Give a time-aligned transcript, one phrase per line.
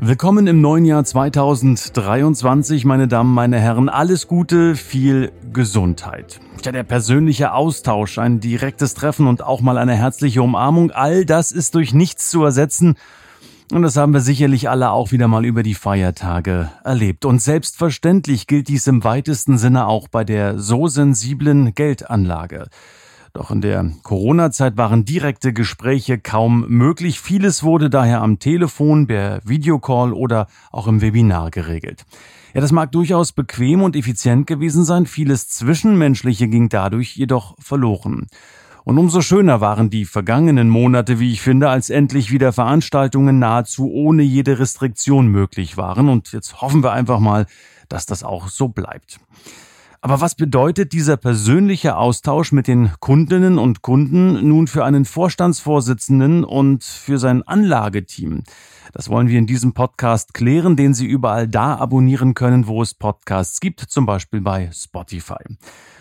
[0.00, 3.88] Willkommen im neuen Jahr 2023, meine Damen, meine Herren.
[3.88, 6.38] Alles Gute, viel Gesundheit.
[6.64, 11.50] Ja, der persönliche Austausch, ein direktes Treffen und auch mal eine herzliche Umarmung, all das
[11.50, 12.94] ist durch nichts zu ersetzen.
[13.72, 17.24] Und das haben wir sicherlich alle auch wieder mal über die Feiertage erlebt.
[17.24, 22.68] Und selbstverständlich gilt dies im weitesten Sinne auch bei der so sensiblen Geldanlage.
[23.32, 27.20] Doch in der Corona-Zeit waren direkte Gespräche kaum möglich.
[27.20, 32.04] Vieles wurde daher am Telefon, per Videocall oder auch im Webinar geregelt.
[32.54, 38.26] Ja, das mag durchaus bequem und effizient gewesen sein, vieles Zwischenmenschliche ging dadurch jedoch verloren.
[38.84, 43.90] Und umso schöner waren die vergangenen Monate, wie ich finde, als endlich wieder Veranstaltungen nahezu
[43.92, 46.08] ohne jede Restriktion möglich waren.
[46.08, 47.44] Und jetzt hoffen wir einfach mal,
[47.90, 49.20] dass das auch so bleibt.
[50.00, 56.44] Aber was bedeutet dieser persönliche Austausch mit den Kundinnen und Kunden nun für einen Vorstandsvorsitzenden
[56.44, 58.44] und für sein Anlageteam?
[58.92, 62.94] Das wollen wir in diesem Podcast klären, den Sie überall da abonnieren können, wo es
[62.94, 65.42] Podcasts gibt, zum Beispiel bei Spotify.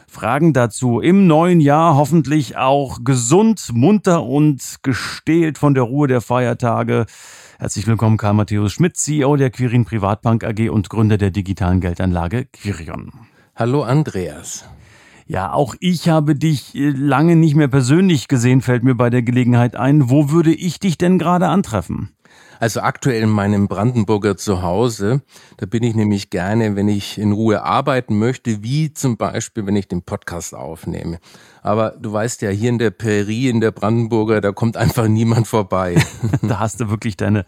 [0.08, 6.22] Fragen dazu im neuen Jahr hoffentlich auch gesund, munter und gestählt von der Ruhe der
[6.22, 7.08] Feiertage.
[7.58, 12.46] Herzlich willkommen, Karl Matthäus Schmidt, CEO der Quirin Privatbank AG und Gründer der digitalen Geldanlage
[12.46, 13.12] Quirion.
[13.60, 14.66] Hallo Andreas.
[15.26, 19.24] Ja, auch ich habe dich äh, lange nicht mehr persönlich gesehen, fällt mir bei der
[19.24, 20.12] Gelegenheit ein.
[20.12, 22.12] Wo würde ich dich denn gerade antreffen?
[22.60, 25.24] Also aktuell in meinem Brandenburger Zuhause.
[25.58, 29.76] Da bin ich nämlich gerne, wenn ich in Ruhe arbeiten möchte, wie zum Beispiel, wenn
[29.76, 31.18] ich den Podcast aufnehme.
[31.64, 35.48] Aber du weißt ja, hier in der Prärie, in der Brandenburger, da kommt einfach niemand
[35.48, 35.96] vorbei.
[36.44, 37.48] da hast du wirklich deine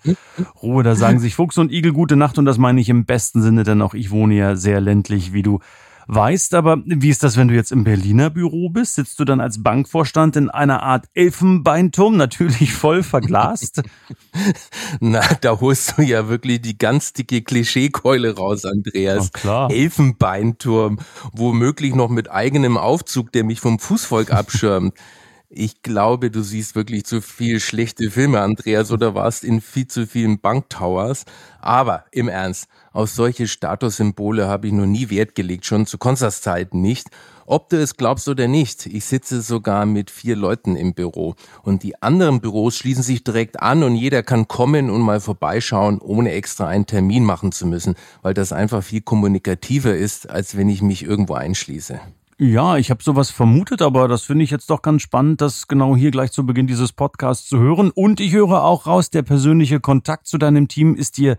[0.63, 0.81] Ruhe.
[0.81, 3.61] Da sagen sich Fuchs und Igel gute Nacht und das meine ich im besten Sinne,
[3.61, 5.59] denn auch ich wohne ja sehr ländlich, wie du
[6.09, 6.55] weißt.
[6.55, 8.95] Aber wie ist das, wenn du jetzt im Berliner Büro bist?
[8.95, 13.81] Sitzt du dann als Bankvorstand in einer Art Elfenbeinturm, natürlich voll verglast?
[14.99, 19.27] Na, da holst du ja wirklich die ganz dicke Klischeekeule raus, Andreas.
[19.27, 19.71] Oh, klar.
[19.71, 20.99] Elfenbeinturm,
[21.31, 24.93] womöglich noch mit eigenem Aufzug, der mich vom Fußvolk abschirmt.
[25.51, 30.05] Ich glaube, du siehst wirklich zu viel schlechte Filme, Andreas, oder warst in viel zu
[30.05, 31.25] vielen Banktowers.
[31.59, 36.43] Aber im Ernst, auf solche Statussymbole habe ich noch nie Wert gelegt, schon zu Konsas
[36.43, 37.07] Zeiten nicht.
[37.47, 41.33] Ob du es glaubst oder nicht, ich sitze sogar mit vier Leuten im Büro.
[41.63, 45.97] Und die anderen Büros schließen sich direkt an und jeder kann kommen und mal vorbeischauen,
[45.99, 50.69] ohne extra einen Termin machen zu müssen, weil das einfach viel kommunikativer ist, als wenn
[50.69, 51.99] ich mich irgendwo einschließe.
[52.41, 55.97] Ja, ich habe sowas vermutet, aber das finde ich jetzt doch ganz spannend, das genau
[55.97, 57.91] hier gleich zu Beginn dieses Podcasts zu hören.
[57.91, 61.35] Und ich höre auch raus, der persönliche Kontakt zu deinem Team ist dir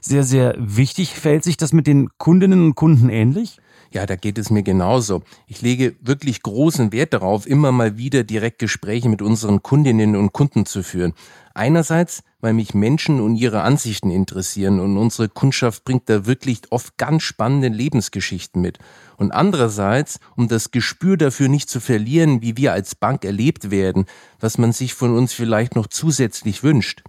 [0.00, 1.10] sehr, sehr wichtig.
[1.14, 3.61] Fällt sich das mit den Kundinnen und Kunden ähnlich?
[3.92, 5.22] Ja, da geht es mir genauso.
[5.46, 10.32] Ich lege wirklich großen Wert darauf, immer mal wieder direkt Gespräche mit unseren Kundinnen und
[10.32, 11.12] Kunden zu führen.
[11.52, 16.96] Einerseits, weil mich Menschen und ihre Ansichten interessieren und unsere Kundschaft bringt da wirklich oft
[16.96, 18.78] ganz spannende Lebensgeschichten mit.
[19.18, 24.06] Und andererseits, um das Gespür dafür nicht zu verlieren, wie wir als Bank erlebt werden,
[24.40, 27.02] was man sich von uns vielleicht noch zusätzlich wünscht.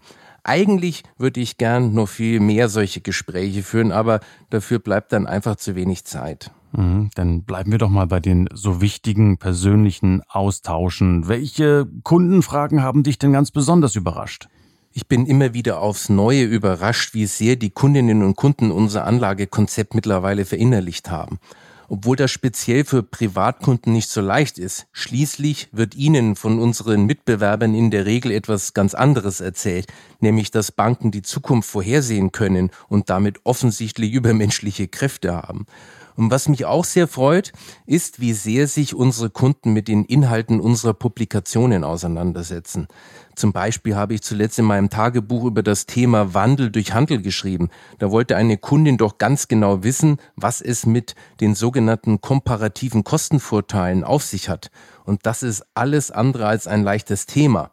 [0.44, 4.20] Eigentlich würde ich gern noch viel mehr solche Gespräche führen, aber
[4.50, 6.52] dafür bleibt dann einfach zu wenig Zeit.
[6.76, 11.28] Mhm, dann bleiben wir doch mal bei den so wichtigen persönlichen Austauschen.
[11.28, 14.50] Welche Kundenfragen haben dich denn ganz besonders überrascht?
[14.92, 19.96] Ich bin immer wieder aufs Neue überrascht, wie sehr die Kundinnen und Kunden unser Anlagekonzept
[19.96, 21.40] mittlerweile verinnerlicht haben
[21.94, 24.88] obwohl das speziell für Privatkunden nicht so leicht ist.
[24.94, 29.86] Schließlich wird ihnen von unseren Mitbewerbern in der Regel etwas ganz anderes erzählt,
[30.20, 35.68] nämlich dass Banken die Zukunft vorhersehen können und damit offensichtlich übermenschliche Kräfte haben.
[36.16, 37.52] Und was mich auch sehr freut,
[37.86, 42.88] ist, wie sehr sich unsere Kunden mit den Inhalten unserer Publikationen auseinandersetzen.
[43.36, 47.70] Zum Beispiel habe ich zuletzt in meinem Tagebuch über das Thema Wandel durch Handel geschrieben.
[47.98, 54.04] Da wollte eine Kundin doch ganz genau wissen, was es mit den sogenannten komparativen Kostenvorteilen
[54.04, 54.70] auf sich hat.
[55.06, 57.72] Und das ist alles andere als ein leichtes Thema.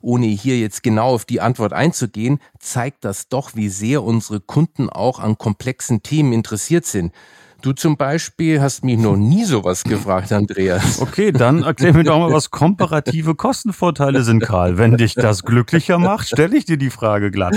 [0.00, 4.88] Ohne hier jetzt genau auf die Antwort einzugehen, zeigt das doch, wie sehr unsere Kunden
[4.88, 7.12] auch an komplexen Themen interessiert sind.
[7.62, 11.00] Du zum Beispiel hast mich noch nie sowas gefragt, Andreas.
[11.00, 14.78] Okay, dann erklär mir doch mal, was komparative Kostenvorteile sind, Karl.
[14.78, 17.54] Wenn dich das glücklicher macht, stelle ich dir die Frage glatt.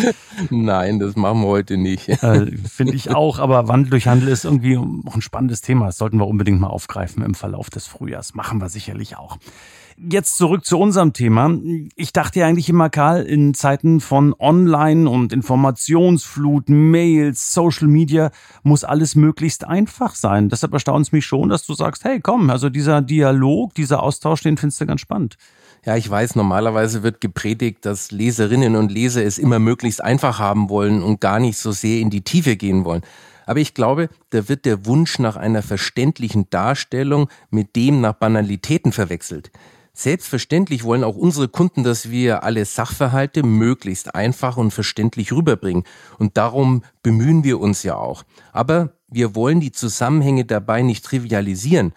[0.49, 2.09] Nein, das machen wir heute nicht.
[2.09, 5.85] Äh, Finde ich auch, aber Wandel durch Handel ist irgendwie auch ein spannendes Thema.
[5.85, 8.33] Das sollten wir unbedingt mal aufgreifen im Verlauf des Frühjahrs.
[8.33, 9.37] Machen wir sicherlich auch.
[9.97, 11.55] Jetzt zurück zu unserem Thema.
[11.95, 18.31] Ich dachte ja eigentlich immer, Karl, in Zeiten von Online und Informationsflut, Mails, Social Media
[18.63, 20.49] muss alles möglichst einfach sein.
[20.49, 24.41] Deshalb erstaunt es mich schon, dass du sagst, hey, komm, also dieser Dialog, dieser Austausch,
[24.41, 25.37] den findest du ganz spannend.
[25.85, 30.69] Ja, ich weiß, normalerweise wird gepredigt, dass Leserinnen und Leser es immer möglichst einfach haben
[30.69, 33.01] wollen und gar nicht so sehr in die Tiefe gehen wollen.
[33.45, 38.93] Aber ich glaube, da wird der Wunsch nach einer verständlichen Darstellung mit dem nach Banalitäten
[38.93, 39.51] verwechselt.
[39.95, 45.83] Selbstverständlich wollen auch unsere Kunden, dass wir alle Sachverhalte möglichst einfach und verständlich rüberbringen.
[46.17, 48.23] Und darum bemühen wir uns ja auch.
[48.51, 51.93] Aber wir wollen die Zusammenhänge dabei nicht trivialisieren.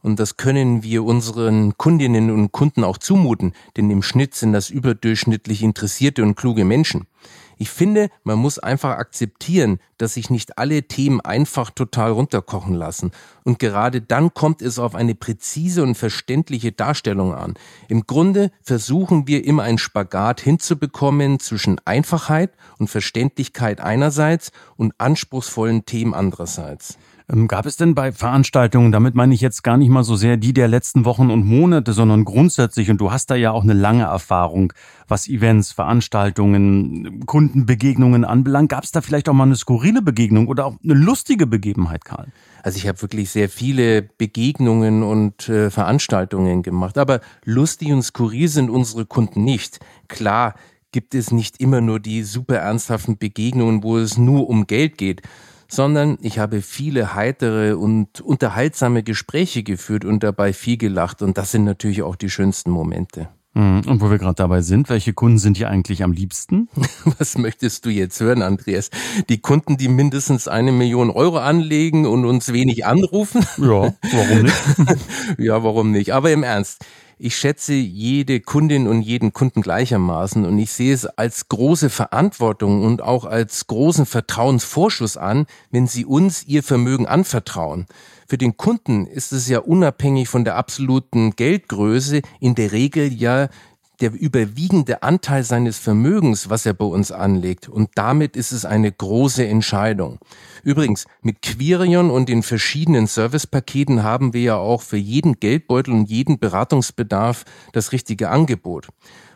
[0.00, 4.70] Und das können wir unseren Kundinnen und Kunden auch zumuten, denn im Schnitt sind das
[4.70, 7.06] überdurchschnittlich interessierte und kluge Menschen.
[7.62, 13.10] Ich finde, man muss einfach akzeptieren, dass sich nicht alle Themen einfach total runterkochen lassen.
[13.44, 17.52] Und gerade dann kommt es auf eine präzise und verständliche Darstellung an.
[17.88, 25.84] Im Grunde versuchen wir immer einen Spagat hinzubekommen zwischen Einfachheit und Verständlichkeit einerseits und anspruchsvollen
[25.84, 26.96] Themen andererseits.
[27.32, 30.36] Ähm, gab es denn bei Veranstaltungen, damit meine ich jetzt gar nicht mal so sehr
[30.36, 33.74] die der letzten Wochen und Monate, sondern grundsätzlich, und du hast da ja auch eine
[33.74, 34.72] lange Erfahrung,
[35.06, 40.66] was Events, Veranstaltungen, Kundenbegegnungen anbelangt, gab es da vielleicht auch mal eine skurrile Begegnung oder
[40.66, 42.28] auch eine lustige Begebenheit, Karl?
[42.62, 48.48] Also ich habe wirklich sehr viele Begegnungen und äh, Veranstaltungen gemacht, aber lustig und skurril
[48.48, 49.80] sind unsere Kunden nicht.
[50.08, 50.54] Klar
[50.92, 55.22] gibt es nicht immer nur die super ernsthaften Begegnungen, wo es nur um Geld geht,
[55.70, 61.52] sondern ich habe viele heitere und unterhaltsame Gespräche geführt und dabei viel gelacht und das
[61.52, 63.28] sind natürlich auch die schönsten Momente.
[63.54, 63.82] Mhm.
[63.86, 66.68] Und wo wir gerade dabei sind, welche Kunden sind dir eigentlich am liebsten?
[67.18, 68.90] Was möchtest du jetzt hören, Andreas?
[69.28, 73.44] Die Kunden, die mindestens eine Million Euro anlegen und uns wenig anrufen?
[73.58, 74.62] Ja, warum nicht?
[75.38, 76.12] ja, warum nicht?
[76.12, 76.84] Aber im Ernst,
[77.22, 82.82] ich schätze jede Kundin und jeden Kunden gleichermaßen und ich sehe es als große Verantwortung
[82.82, 87.86] und auch als großen Vertrauensvorschuss an, wenn Sie uns Ihr Vermögen anvertrauen.
[88.26, 93.48] Für den Kunden ist es ja unabhängig von der absoluten Geldgröße in der Regel ja
[94.00, 97.68] der überwiegende Anteil seines Vermögens, was er bei uns anlegt.
[97.68, 100.18] Und damit ist es eine große Entscheidung.
[100.62, 106.10] Übrigens, mit Quirion und den verschiedenen Servicepaketen haben wir ja auch für jeden Geldbeutel und
[106.10, 108.88] jeden Beratungsbedarf das richtige Angebot.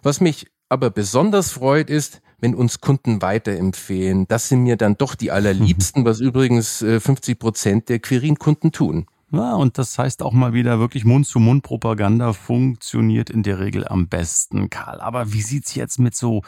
[0.02, 4.26] Was mich aber besonders freut, ist, wenn uns Kunden weiterempfehlen.
[4.28, 9.06] Das sind mir dann doch die allerliebsten, was übrigens 50 äh, Prozent der Quirin-Kunden tun.
[9.34, 14.70] Ja, und das heißt auch mal wieder wirklich Mund-zu-Mund-Propaganda funktioniert in der Regel am besten,
[14.70, 15.00] Karl.
[15.00, 16.42] Aber wie sieht's jetzt mit so,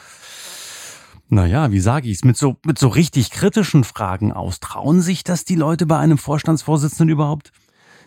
[1.27, 4.61] naja, wie sage ich's, mit so, mit so richtig kritischen Fragen aus?
[4.61, 7.51] Trauen sich das die Leute bei einem Vorstandsvorsitzenden überhaupt?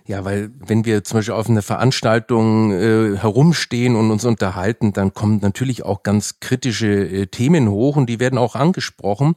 [0.07, 5.13] Ja, weil wenn wir zum Beispiel auf einer Veranstaltung äh, herumstehen und uns unterhalten, dann
[5.13, 9.35] kommen natürlich auch ganz kritische äh, Themen hoch und die werden auch angesprochen.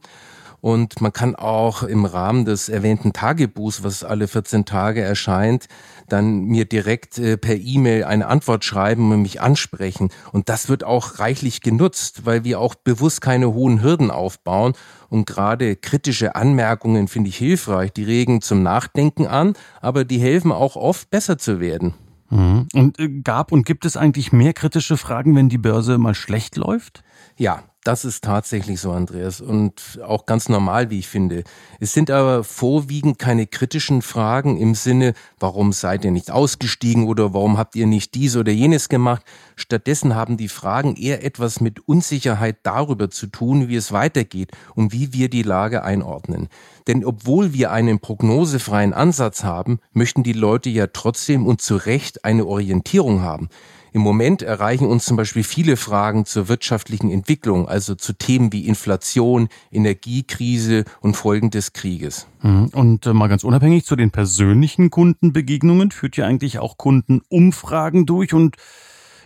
[0.64, 5.66] Und man kann auch im Rahmen des erwähnten Tagebuchs, was alle 14 Tage erscheint,
[6.08, 10.08] dann mir direkt äh, per E-Mail eine Antwort schreiben und mich ansprechen.
[10.32, 14.72] Und das wird auch reichlich genutzt, weil wir auch bewusst keine hohen Hürden aufbauen.
[15.10, 17.92] Und gerade kritische Anmerkungen finde ich hilfreich.
[17.92, 19.52] Die regen zum Nachdenken an,
[19.82, 21.92] aber die helfen auch oft besser zu werden.
[22.30, 22.68] Mhm.
[22.72, 26.56] Und äh, gab und gibt es eigentlich mehr kritische Fragen, wenn die Börse mal schlecht
[26.56, 27.04] läuft?
[27.36, 31.44] Ja, das ist tatsächlich so, Andreas, und auch ganz normal, wie ich finde.
[31.80, 37.34] Es sind aber vorwiegend keine kritischen Fragen im Sinne, warum seid ihr nicht ausgestiegen oder
[37.34, 39.22] warum habt ihr nicht dies oder jenes gemacht.
[39.54, 44.92] Stattdessen haben die Fragen eher etwas mit Unsicherheit darüber zu tun, wie es weitergeht und
[44.92, 46.48] wie wir die Lage einordnen.
[46.86, 52.24] Denn obwohl wir einen prognosefreien Ansatz haben, möchten die Leute ja trotzdem und zu Recht
[52.24, 53.50] eine Orientierung haben.
[53.94, 58.66] Im Moment erreichen uns zum Beispiel viele Fragen zur wirtschaftlichen Entwicklung, also zu Themen wie
[58.66, 62.26] Inflation, Energiekrise und Folgen des Krieges.
[62.42, 62.70] Mhm.
[62.72, 68.34] Und äh, mal ganz unabhängig zu den persönlichen Kundenbegegnungen, führt ja eigentlich auch Kundenumfragen durch
[68.34, 68.56] und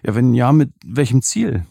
[0.02, 1.64] ja, wenn ja, mit welchem Ziel?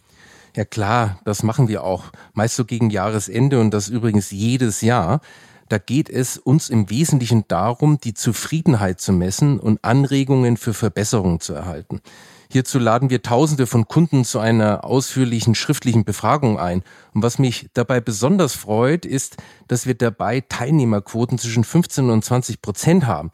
[0.55, 2.05] Ja klar, das machen wir auch.
[2.33, 5.21] Meist so gegen Jahresende und das übrigens jedes Jahr.
[5.69, 11.39] Da geht es uns im Wesentlichen darum, die Zufriedenheit zu messen und Anregungen für Verbesserungen
[11.41, 12.01] zu erhalten.
[12.49, 16.83] Hierzu laden wir Tausende von Kunden zu einer ausführlichen schriftlichen Befragung ein.
[17.13, 19.37] Und was mich dabei besonders freut, ist,
[19.67, 23.31] dass wir dabei Teilnehmerquoten zwischen 15 und 20 Prozent haben.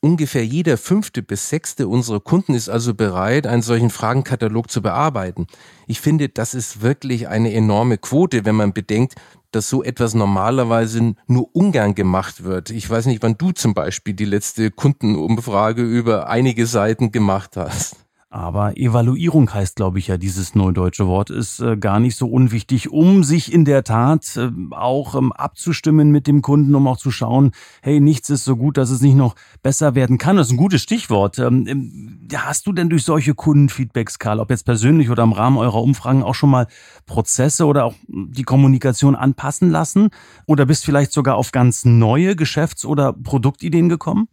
[0.00, 5.46] Ungefähr jeder fünfte bis sechste unserer Kunden ist also bereit, einen solchen Fragenkatalog zu bearbeiten.
[5.86, 9.14] Ich finde, das ist wirklich eine enorme Quote, wenn man bedenkt,
[9.50, 12.68] dass so etwas normalerweise nur ungern gemacht wird.
[12.70, 18.03] Ich weiß nicht, wann du zum Beispiel die letzte Kundenumfrage über einige Seiten gemacht hast.
[18.34, 22.90] Aber Evaluierung heißt, glaube ich, ja dieses neudeutsche Wort, ist äh, gar nicht so unwichtig,
[22.90, 27.12] um sich in der Tat äh, auch ähm, abzustimmen mit dem Kunden, um auch zu
[27.12, 30.36] schauen, hey, nichts ist so gut, dass es nicht noch besser werden kann.
[30.36, 31.38] Das ist ein gutes Stichwort.
[31.38, 35.56] Ähm, ähm hast du denn durch solche Kundenfeedbacks, Karl, ob jetzt persönlich oder im Rahmen
[35.56, 36.66] eurer Umfragen auch schon mal
[37.06, 40.08] Prozesse oder auch die Kommunikation anpassen lassen?
[40.48, 44.26] Oder bist vielleicht sogar auf ganz neue Geschäfts- oder Produktideen gekommen?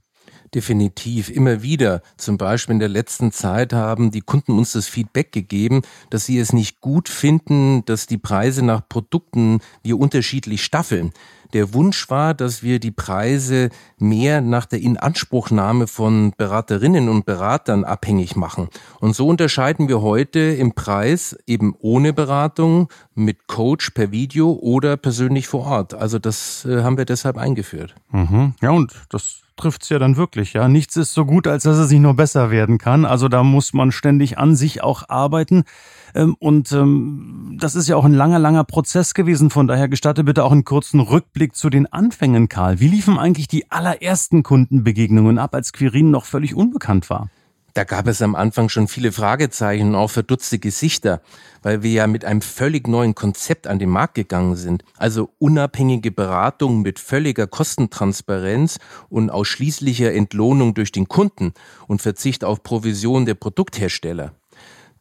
[0.53, 1.29] Definitiv.
[1.29, 5.81] Immer wieder, zum Beispiel in der letzten Zeit, haben die Kunden uns das Feedback gegeben,
[6.09, 11.13] dass sie es nicht gut finden, dass die Preise nach Produkten wir unterschiedlich staffeln.
[11.53, 17.83] Der Wunsch war, dass wir die Preise mehr nach der Inanspruchnahme von Beraterinnen und Beratern
[17.83, 18.69] abhängig machen.
[18.99, 24.97] Und so unterscheiden wir heute im Preis eben ohne Beratung, mit Coach per Video oder
[24.97, 25.93] persönlich vor Ort.
[25.93, 27.95] Also das äh, haben wir deshalb eingeführt.
[28.11, 28.55] Mhm.
[28.61, 30.67] Ja, und das trifft's ja dann wirklich, ja.
[30.67, 33.05] Nichts ist so gut, als dass es nicht nur besser werden kann.
[33.05, 35.63] Also da muss man ständig an sich auch arbeiten.
[36.15, 39.49] Ähm, und ähm, das ist ja auch ein langer, langer Prozess gewesen.
[39.49, 42.79] Von daher gestatte bitte auch einen kurzen Rückblick zu den Anfängen, Karl.
[42.79, 47.29] Wie liefen eigentlich die allerersten Kundenbegegnungen ab, als Quirin noch völlig unbekannt war?
[47.73, 51.21] Da gab es am Anfang schon viele Fragezeichen und auch verdutzte Gesichter,
[51.63, 54.83] weil wir ja mit einem völlig neuen Konzept an den Markt gegangen sind.
[54.97, 58.77] Also unabhängige Beratung mit völliger Kostentransparenz
[59.09, 61.53] und ausschließlicher Entlohnung durch den Kunden
[61.87, 64.33] und Verzicht auf Provision der Produkthersteller.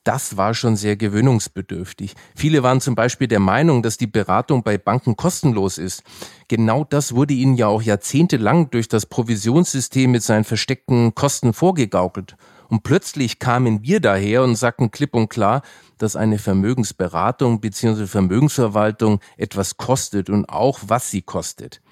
[0.05, 2.15] Das war schon sehr gewöhnungsbedürftig.
[2.35, 6.03] Viele waren zum Beispiel der Meinung, dass die Beratung bei Banken kostenlos ist.
[6.49, 12.37] Genau das wurde ihnen ja auch jahrzehntelang durch das Provisionssystem mit seinen versteckten Kosten vorgegaukelt.
[12.69, 15.61] Und plötzlich kamen wir daher und sagten klipp und klar,
[15.99, 18.07] dass eine Vermögensberatung bzw.
[18.07, 21.83] Vermögensverwaltung etwas kostet und auch was sie kostet.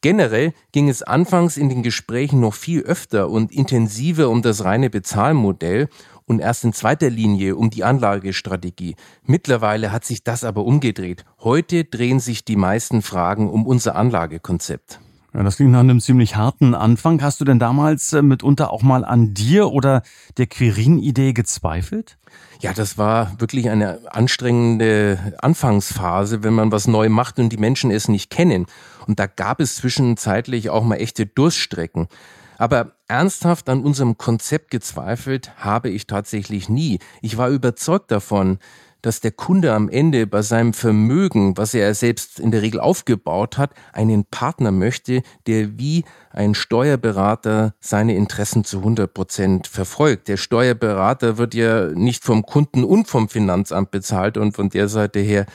[0.00, 4.90] Generell ging es anfangs in den Gesprächen noch viel öfter und intensiver um das reine
[4.90, 5.88] Bezahlmodell
[6.26, 8.96] und erst in zweiter Linie um die Anlagestrategie.
[9.24, 11.24] Mittlerweile hat sich das aber umgedreht.
[11.40, 15.00] Heute drehen sich die meisten Fragen um unser Anlagekonzept.
[15.36, 17.20] Ja, das klingt nach einem ziemlich harten Anfang.
[17.20, 20.02] Hast du denn damals äh, mitunter auch mal an dir oder
[20.38, 22.16] der Quirin-Idee gezweifelt?
[22.60, 27.90] Ja, das war wirklich eine anstrengende Anfangsphase, wenn man was neu macht und die Menschen
[27.90, 28.64] es nicht kennen.
[29.06, 32.08] Und da gab es zwischenzeitlich auch mal echte Durststrecken.
[32.56, 36.98] Aber ernsthaft an unserem Konzept gezweifelt habe ich tatsächlich nie.
[37.22, 38.58] Ich war überzeugt davon,
[39.02, 43.56] dass der Kunde am Ende bei seinem Vermögen, was er selbst in der Regel aufgebaut
[43.56, 50.26] hat, einen Partner möchte, der wie ein Steuerberater seine Interessen zu 100 Prozent verfolgt.
[50.26, 55.20] Der Steuerberater wird ja nicht vom Kunden und vom Finanzamt bezahlt und von der Seite
[55.20, 55.46] her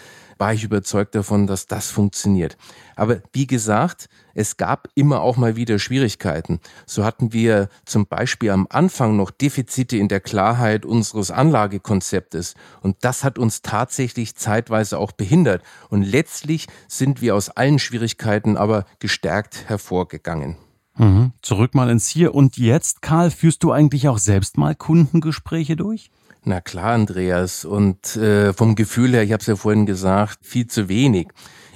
[0.42, 2.58] war ich überzeugt davon, dass das funktioniert.
[2.96, 6.60] Aber wie gesagt, es gab immer auch mal wieder Schwierigkeiten.
[6.88, 12.56] So hatten wir zum Beispiel am Anfang noch Defizite in der Klarheit unseres Anlagekonzeptes.
[12.82, 15.62] Und das hat uns tatsächlich zeitweise auch behindert.
[15.90, 20.58] Und letztlich sind wir aus allen Schwierigkeiten aber gestärkt hervorgegangen.
[20.98, 21.34] Mhm.
[21.44, 23.04] Zurück mal ins Hier und Jetzt.
[23.04, 26.10] Karl, führst du eigentlich auch selbst mal Kundengespräche durch?
[26.44, 27.66] Na klar, Andreas.
[27.66, 31.28] Und äh, vom Gefühl her, ich habe es ja vorhin gesagt, viel zu wenig.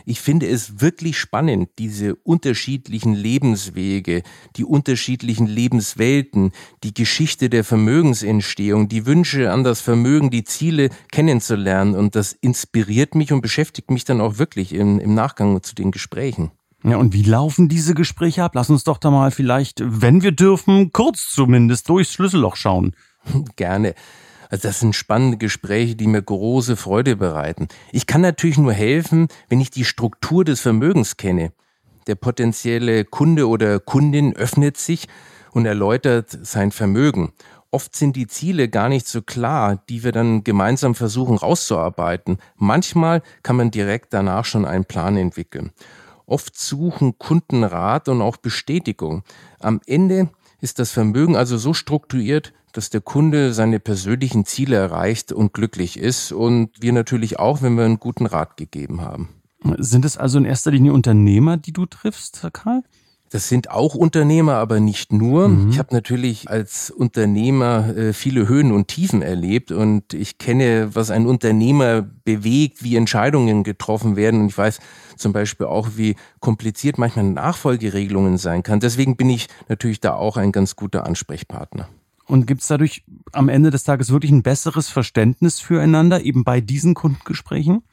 [0.08, 4.22] Ich finde es wirklich spannend, diese unterschiedlichen Lebenswege,
[4.56, 6.52] die unterschiedlichen Lebenswelten,
[6.84, 11.96] die Geschichte der Vermögensentstehung, die Wünsche an das Vermögen, die Ziele kennenzulernen.
[11.96, 15.90] Und das inspiriert mich und beschäftigt mich dann auch wirklich im, im Nachgang zu den
[15.90, 16.52] Gesprächen.
[16.84, 18.52] Ja, und wie laufen diese Gespräche ab?
[18.54, 22.96] Lass uns doch da mal vielleicht, wenn wir dürfen, kurz zumindest durchs Schlüsselloch schauen.
[23.56, 23.96] Gerne.
[24.50, 27.68] Also das sind spannende Gespräche, die mir große Freude bereiten.
[27.92, 31.52] Ich kann natürlich nur helfen, wenn ich die Struktur des Vermögens kenne.
[32.08, 35.08] Der potenzielle Kunde oder Kundin öffnet sich
[35.52, 37.34] und erläutert sein Vermögen.
[37.72, 42.38] Oft sind die Ziele gar nicht so klar, die wir dann gemeinsam versuchen rauszuarbeiten.
[42.56, 45.72] Manchmal kann man direkt danach schon einen Plan entwickeln.
[46.26, 49.24] Oft suchen Kunden Rat und auch Bestätigung.
[49.60, 50.30] Am Ende
[50.66, 56.00] ist das Vermögen also so strukturiert, dass der Kunde seine persönlichen Ziele erreicht und glücklich
[56.00, 59.30] ist und wir natürlich auch, wenn wir einen guten Rat gegeben haben.
[59.78, 62.82] Sind es also in erster Linie Unternehmer, die du triffst, Karl?
[63.36, 65.50] Das sind auch Unternehmer, aber nicht nur.
[65.50, 65.70] Mhm.
[65.70, 71.12] Ich habe natürlich als Unternehmer äh, viele Höhen und Tiefen erlebt und ich kenne, was
[71.12, 74.80] ein Unternehmer bewegt, wie Entscheidungen getroffen werden und ich weiß
[75.18, 78.80] zum Beispiel auch, wie kompliziert manchmal Nachfolgeregelungen sein kann.
[78.80, 81.90] Deswegen bin ich natürlich da auch ein ganz guter Ansprechpartner.
[82.28, 86.62] Und gibt es dadurch am Ende des Tages wirklich ein besseres Verständnis füreinander, eben bei
[86.62, 87.84] diesen Kundengesprächen?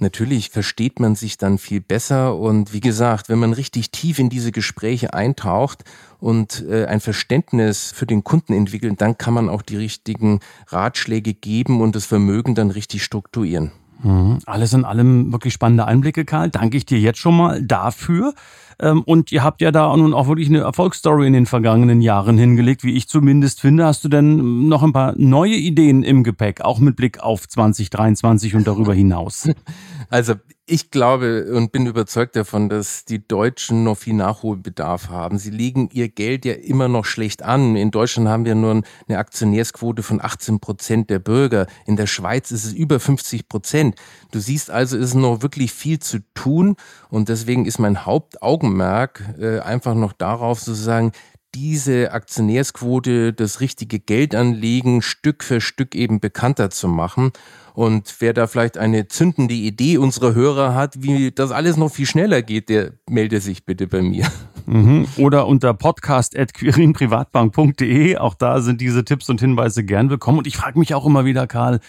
[0.00, 4.30] Natürlich versteht man sich dann viel besser und wie gesagt, wenn man richtig tief in
[4.30, 5.84] diese Gespräche eintaucht
[6.18, 11.34] und äh, ein Verständnis für den Kunden entwickelt, dann kann man auch die richtigen Ratschläge
[11.34, 13.72] geben und das Vermögen dann richtig strukturieren.
[14.02, 14.38] Mhm.
[14.46, 16.50] Alles in allem wirklich spannende Einblicke, Karl.
[16.50, 18.34] Danke ich dir jetzt schon mal dafür.
[18.80, 22.38] Ähm, und ihr habt ja da nun auch wirklich eine Erfolgsstory in den vergangenen Jahren
[22.38, 23.84] hingelegt, wie ich zumindest finde.
[23.84, 28.54] Hast du denn noch ein paar neue Ideen im Gepäck, auch mit Blick auf 2023
[28.54, 29.50] und darüber hinaus?
[30.08, 30.34] Also
[30.66, 35.38] ich glaube und bin überzeugt davon, dass die Deutschen noch viel Nachholbedarf haben.
[35.38, 37.76] Sie legen ihr Geld ja immer noch schlecht an.
[37.76, 41.66] In Deutschland haben wir nur eine Aktionärsquote von 18 Prozent der Bürger.
[41.86, 43.96] In der Schweiz ist es über 50 Prozent.
[44.30, 46.76] Du siehst also, es ist noch wirklich viel zu tun.
[47.08, 51.12] Und deswegen ist mein Hauptaugenmerk äh, einfach noch darauf, sozusagen,
[51.54, 57.32] diese Aktionärsquote, das richtige Geld anlegen, Stück für Stück eben bekannter zu machen.
[57.74, 62.06] Und wer da vielleicht eine zündende Idee unserer Hörer hat, wie das alles noch viel
[62.06, 64.26] schneller geht, der melde sich bitte bei mir.
[64.66, 65.06] Mhm.
[65.16, 68.16] Oder unter podcast.quirinprivatbank.de.
[68.18, 70.38] Auch da sind diese Tipps und Hinweise gern willkommen.
[70.38, 71.80] Und ich frage mich auch immer wieder, Karl,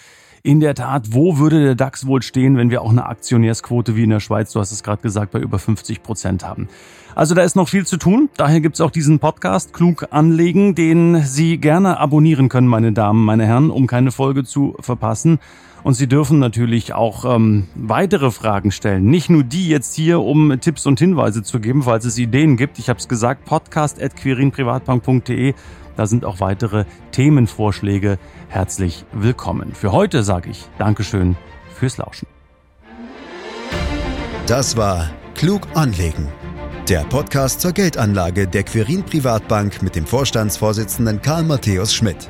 [0.44, 4.04] in der Tat, wo würde der DAX wohl stehen, wenn wir auch eine Aktionärsquote wie
[4.04, 6.68] in der Schweiz, du hast es gerade gesagt, bei über 50 Prozent haben?
[7.14, 8.30] Also da ist noch viel zu tun.
[8.38, 13.46] Daher gibt's auch diesen Podcast Klug anlegen, den Sie gerne abonnieren können, meine Damen, meine
[13.46, 15.40] Herren, um keine Folge zu verpassen.
[15.84, 19.04] Und Sie dürfen natürlich auch ähm, weitere Fragen stellen.
[19.06, 22.80] Nicht nur die jetzt hier, um Tipps und Hinweise zu geben, falls es Ideen gibt.
[22.80, 25.54] Ich habe es gesagt, podcast.quirinprivatbank.de.
[25.98, 28.18] Da sind auch weitere Themenvorschläge
[28.50, 29.74] herzlich willkommen.
[29.74, 31.36] Für heute sage ich Dankeschön
[31.76, 32.28] fürs Lauschen.
[34.48, 36.28] Das war Klug anlegen.
[36.90, 42.30] Der Podcast zur Geldanlage der Quirin Privatbank mit dem Vorstandsvorsitzenden Karl Matthäus Schmidt.